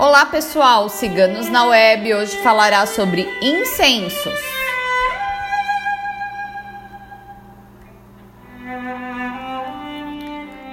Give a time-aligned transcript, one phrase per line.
[0.00, 4.40] Olá pessoal, Ciganos na Web hoje falará sobre incensos.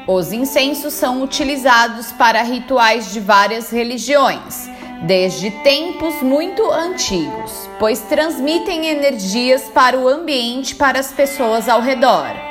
[0.08, 4.70] Os incensos são utilizados para rituais de várias religiões,
[5.05, 12.48] desde tempos muito antigos, pois transmitem energias para o ambiente para as pessoas ao redor.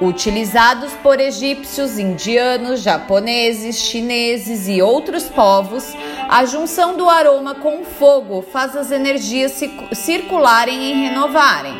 [0.00, 5.94] Utilizados por egípcios, indianos, japoneses, chineses e outros povos,
[6.28, 9.60] a junção do aroma com o fogo faz as energias
[9.92, 11.74] circularem e renovarem.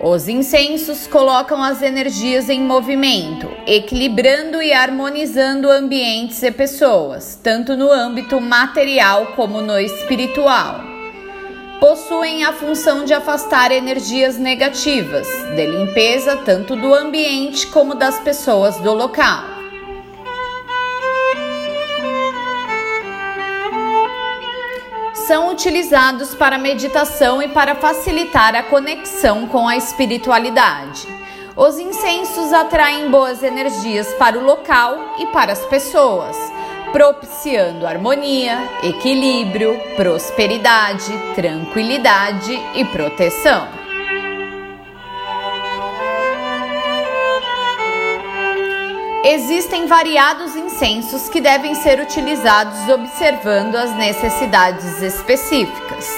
[0.00, 7.90] Os incensos colocam as energias em movimento, equilibrando e harmonizando ambientes e pessoas, tanto no
[7.90, 10.93] âmbito material como no espiritual.
[11.80, 18.78] Possuem a função de afastar energias negativas, de limpeza tanto do ambiente como das pessoas
[18.78, 19.54] do local.
[25.26, 31.08] são utilizados para meditação e para facilitar a conexão com a espiritualidade.
[31.56, 36.36] Os incensos atraem boas energias para o local e para as pessoas,
[36.94, 43.66] propiciando harmonia, equilíbrio, prosperidade, tranquilidade e proteção.
[49.24, 56.08] Existem variados incensos que devem ser utilizados observando as necessidades específicas.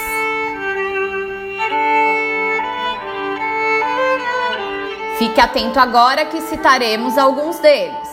[5.17, 8.07] Fique atento agora que citaremos alguns deles.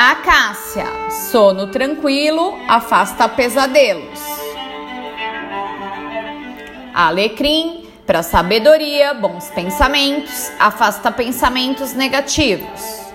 [0.00, 4.20] Acácia, sono tranquilo, afasta pesadelos.
[6.94, 13.08] Alecrim, para sabedoria, bons pensamentos, afasta pensamentos negativos.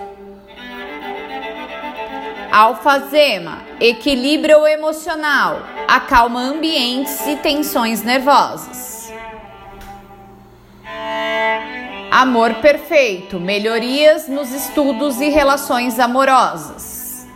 [2.52, 9.03] Alfazema equilibra o emocional, acalma ambientes e tensões nervosas.
[12.16, 17.26] Amor perfeito, melhorias nos estudos e relações amorosas.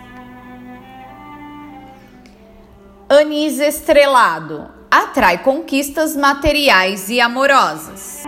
[3.08, 8.22] Anis estrelado, atrai conquistas materiais e amorosas.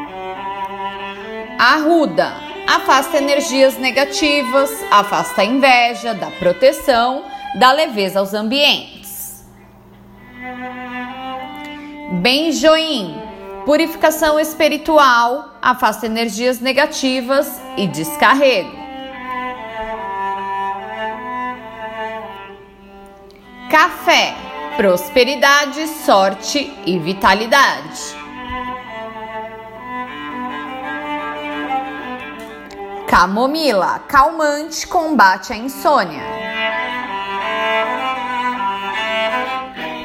[1.56, 2.32] Arruda
[2.66, 7.26] afasta energias negativas, afasta a inveja, dá proteção,
[7.60, 9.44] dá leveza aos ambientes.
[12.20, 13.14] Benjoim
[13.64, 18.78] purificação espiritual, afasta energias negativas e descarrego.
[23.70, 24.34] Café
[24.80, 28.00] prosperidade, sorte e vitalidade.
[33.06, 36.22] Camomila, calmante, combate a insônia.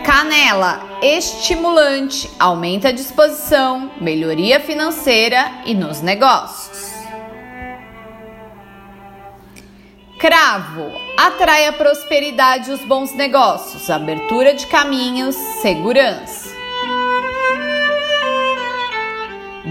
[0.04, 6.94] Canela, estimulante, aumenta a disposição, melhoria financeira e nos negócios.
[10.20, 16.50] Cravo atrai a prosperidade e os bons negócios, abertura de caminhos, segurança.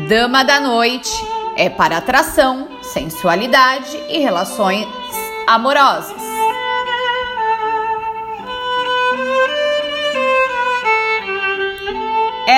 [0.09, 1.11] Dama da noite
[1.57, 4.87] é para atração, sensualidade e relações
[5.47, 6.24] amorosas.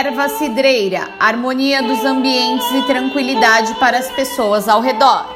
[0.06, 5.26] Erva cidreira, harmonia dos ambientes e tranquilidade para as pessoas ao redor.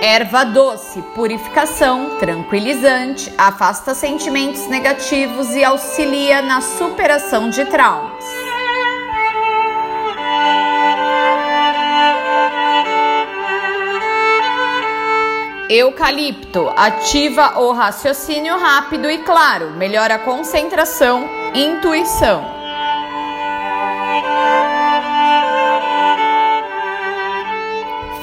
[0.00, 8.45] Erva doce, purificação, tranquilizante, afasta sentimentos negativos e auxilia na superação de traumas.
[15.68, 22.54] Eucalipto ativa o raciocínio rápido e claro, melhora a concentração intuição.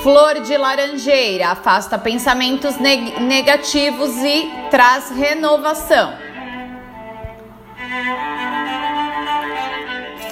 [0.02, 6.33] Flor de laranjeira afasta pensamentos neg negativos e traz renovação.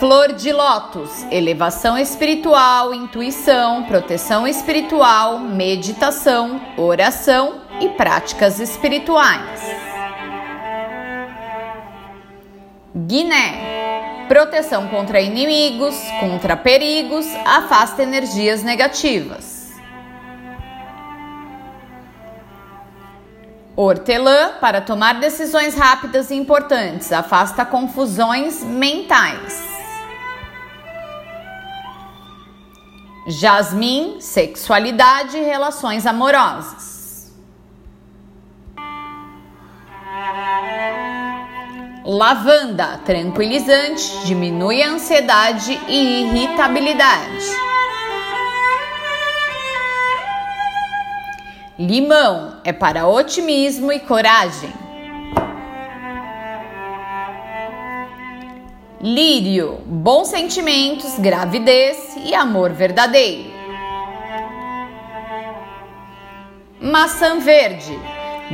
[0.01, 9.61] Flor de lótus, elevação espiritual, intuição, proteção espiritual, meditação, oração e práticas espirituais.
[12.95, 19.69] Guiné, proteção contra inimigos, contra perigos, afasta energias negativas.
[23.75, 29.70] Hortelã para tomar decisões rápidas e importantes, afasta confusões mentais.
[33.27, 37.31] Jasmim, sexualidade e relações amorosas.
[42.03, 47.45] Lavanda, tranquilizante, diminui a ansiedade e irritabilidade.
[51.77, 54.80] Limão é para otimismo e coragem.
[59.03, 63.49] Lírio, bons sentimentos, gravidez e amor verdadeiro.
[66.79, 67.99] Maçã verde,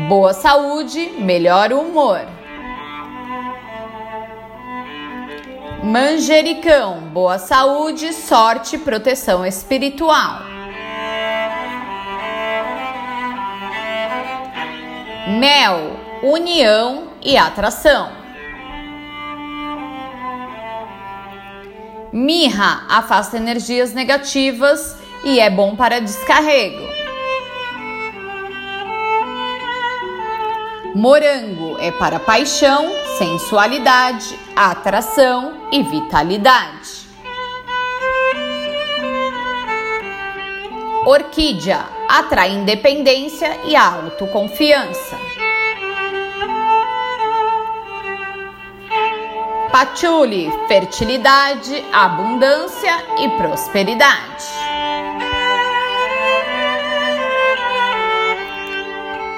[0.07, 2.21] boa saúde, melhor humor.
[5.83, 10.43] Manjericão, boa saúde, sorte, proteção espiritual.
[15.27, 15.91] Mel,
[16.23, 18.16] união e atração.
[22.17, 26.83] Mirra afasta energias negativas e é bom para descarrego.
[30.95, 37.07] Morango é para paixão, sensualidade, atração e vitalidade.
[41.05, 45.36] Orquídea atrai independência e autoconfiança.
[49.77, 54.43] Patchouli, fertilidade, abundância e prosperidade.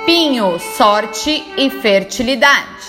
[0.05, 2.87] Pinho, sorte e fertilidade.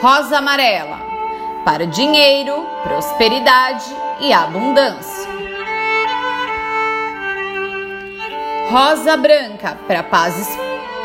[0.00, 1.02] Rosa amarela,
[1.62, 5.28] para dinheiro, prosperidade e abundância.
[8.70, 10.58] Rosa branca, para paz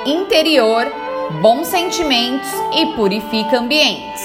[0.06, 1.05] interior
[1.42, 4.24] bons sentimentos e purifica ambientes.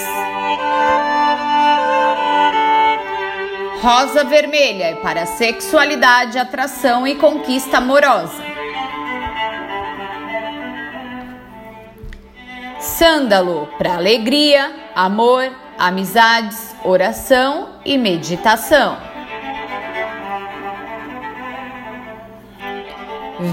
[3.81, 8.45] Rosa vermelha é para sexualidade, atração e conquista amorosa.
[12.79, 18.99] Sândalo para alegria, amor, amizades, oração e meditação.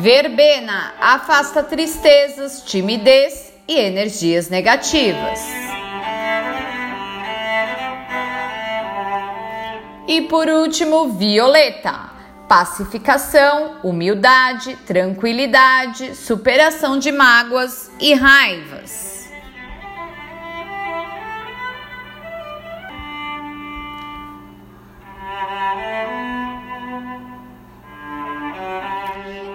[0.02, 5.40] Verbena afasta tristezas, timidez e energias negativas.
[10.08, 12.16] E por último, violeta.
[12.48, 19.08] Pacificação, humildade, tranquilidade, superação de mágoas e raivas.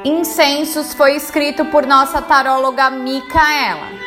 [0.04, 4.01] Incensos foi escrito por nossa taróloga Micaela.